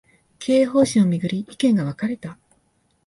[0.39, 2.39] 経営方針を巡り、意見が分かれた